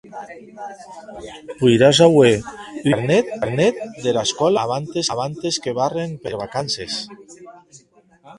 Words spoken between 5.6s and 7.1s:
que barren per vacances.